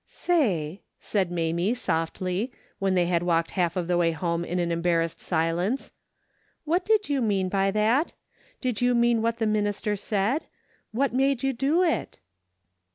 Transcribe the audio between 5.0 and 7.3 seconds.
rassed silence," what did you